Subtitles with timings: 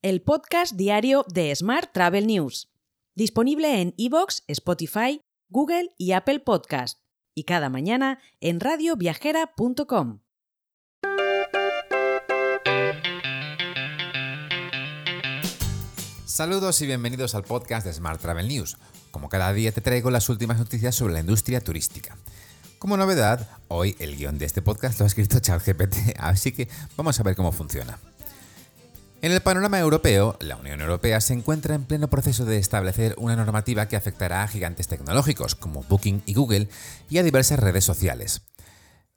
[0.00, 2.70] el podcast diario de Smart Travel News,
[3.16, 7.00] disponible en iVoox, Spotify, Google y Apple Podcast,
[7.34, 10.20] y cada mañana en radioviajera.com.
[16.26, 18.76] Saludos y bienvenidos al podcast de Smart Travel News.
[19.10, 22.16] Como cada día te traigo las últimas noticias sobre la industria turística.
[22.78, 27.18] Como novedad, hoy el guion de este podcast lo ha escrito ChatGPT, así que vamos
[27.18, 27.98] a ver cómo funciona.
[29.20, 33.34] En el panorama europeo, la Unión Europea se encuentra en pleno proceso de establecer una
[33.34, 36.68] normativa que afectará a gigantes tecnológicos como Booking y Google
[37.10, 38.42] y a diversas redes sociales.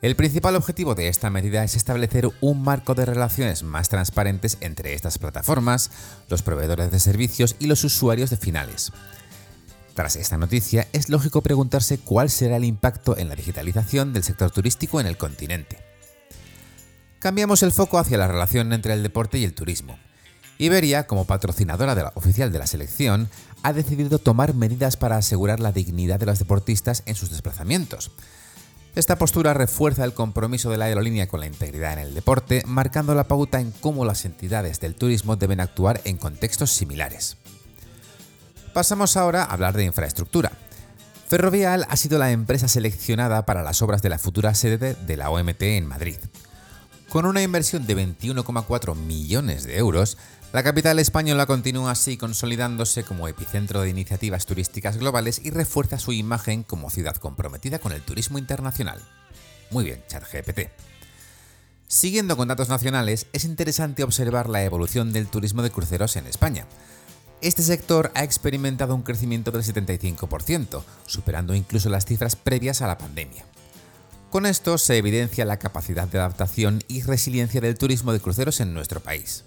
[0.00, 4.94] El principal objetivo de esta medida es establecer un marco de relaciones más transparentes entre
[4.94, 5.90] estas plataformas,
[6.30, 8.92] los proveedores de servicios y los usuarios de finales.
[9.92, 14.50] Tras esta noticia, es lógico preguntarse cuál será el impacto en la digitalización del sector
[14.50, 15.81] turístico en el continente.
[17.22, 19.96] Cambiamos el foco hacia la relación entre el deporte y el turismo.
[20.58, 23.28] Iberia, como patrocinadora oficial de la selección,
[23.62, 28.10] ha decidido tomar medidas para asegurar la dignidad de los deportistas en sus desplazamientos.
[28.96, 33.14] Esta postura refuerza el compromiso de la aerolínea con la integridad en el deporte, marcando
[33.14, 37.36] la pauta en cómo las entidades del turismo deben actuar en contextos similares.
[38.74, 40.50] Pasamos ahora a hablar de infraestructura.
[41.28, 45.30] Ferrovial ha sido la empresa seleccionada para las obras de la futura sede de la
[45.30, 46.16] OMT en Madrid.
[47.12, 50.16] Con una inversión de 21,4 millones de euros,
[50.54, 56.14] la capital española continúa así consolidándose como epicentro de iniciativas turísticas globales y refuerza su
[56.14, 58.98] imagen como ciudad comprometida con el turismo internacional.
[59.70, 60.70] Muy bien, ChatGPT.
[61.86, 66.66] Siguiendo con datos nacionales, es interesante observar la evolución del turismo de cruceros en España.
[67.42, 72.96] Este sector ha experimentado un crecimiento del 75%, superando incluso las cifras previas a la
[72.96, 73.44] pandemia.
[74.32, 78.72] Con esto se evidencia la capacidad de adaptación y resiliencia del turismo de cruceros en
[78.72, 79.44] nuestro país.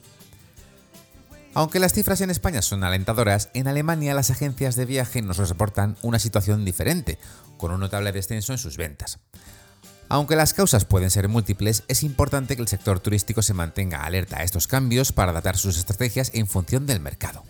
[1.55, 5.97] Aunque las cifras en España son alentadoras, en Alemania las agencias de viaje nos reportan
[6.03, 7.17] una situación diferente,
[7.58, 9.18] con un notable descenso en sus ventas.
[10.07, 14.38] Aunque las causas pueden ser múltiples, es importante que el sector turístico se mantenga alerta
[14.38, 17.44] a estos cambios para adaptar sus estrategias en función del mercado.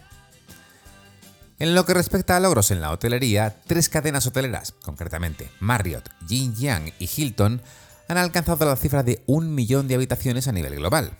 [1.57, 6.53] En lo que respecta a logros en la hotelería, tres cadenas hoteleras, concretamente Marriott, Jin
[6.53, 7.61] Yang y Hilton,
[8.09, 11.17] han alcanzado la cifra de un millón de habitaciones a nivel global.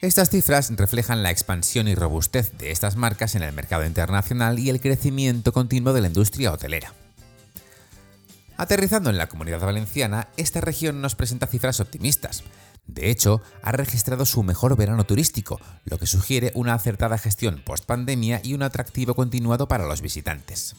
[0.00, 4.70] Estas cifras reflejan la expansión y robustez de estas marcas en el mercado internacional y
[4.70, 6.94] el crecimiento continuo de la industria hotelera.
[8.56, 12.42] Aterrizando en la comunidad valenciana, esta región nos presenta cifras optimistas,
[12.96, 18.40] de hecho, ha registrado su mejor verano turístico, lo que sugiere una acertada gestión post-pandemia
[18.42, 20.74] y un atractivo continuado para los visitantes.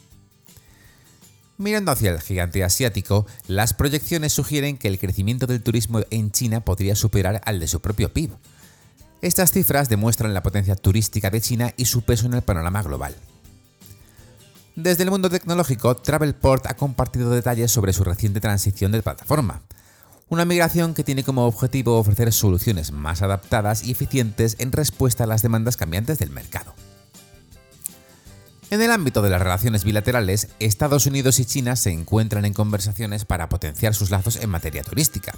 [1.60, 6.62] Mirando hacia el gigante asiático, las proyecciones sugieren que el crecimiento del turismo en China
[6.62, 8.32] podría superar al de su propio PIB.
[9.22, 13.16] Estas cifras demuestran la potencia turística de China y su peso en el panorama global.
[14.76, 19.62] Desde el mundo tecnológico, Travelport ha compartido detalles sobre su reciente transición de plataforma.
[20.30, 25.28] Una migración que tiene como objetivo ofrecer soluciones más adaptadas y eficientes en respuesta a
[25.28, 26.76] las demandas cambiantes del mercado.
[28.70, 33.24] En el ámbito de las relaciones bilaterales, Estados Unidos y China se encuentran en conversaciones
[33.24, 35.34] para potenciar sus lazos en materia turística.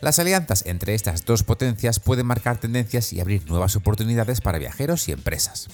[0.00, 5.06] Las alianzas entre estas dos potencias pueden marcar tendencias y abrir nuevas oportunidades para viajeros
[5.08, 5.68] y empresas.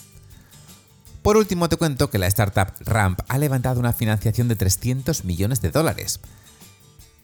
[1.22, 5.60] Por último, te cuento que la startup Ramp ha levantado una financiación de 300 millones
[5.60, 6.18] de dólares,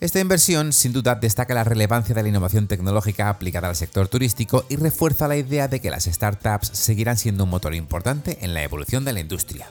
[0.03, 4.67] esta inversión sin duda destaca la relevancia de la innovación tecnológica aplicada al sector turístico
[4.69, 8.65] y refuerza la idea de que las startups seguirán siendo un motor importante en la
[8.65, 9.69] evolución de la industria.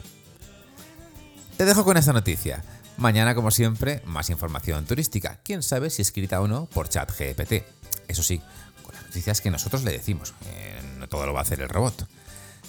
[1.58, 2.64] Te dejo con esta noticia.
[2.96, 5.38] Mañana, como siempre, más información turística.
[5.44, 7.64] Quién sabe si escrita o no por ChatGPT.
[8.08, 8.40] Eso sí,
[8.82, 10.32] con las noticias que nosotros le decimos.
[10.46, 12.08] Eh, no todo lo va a hacer el robot.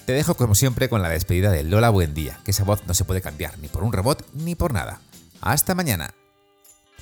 [0.06, 2.94] Te dejo, como siempre, con la despedida de Lola Buen Día, que esa voz no
[2.94, 5.00] se puede cambiar ni por un robot ni por nada.
[5.40, 6.14] Hasta mañana.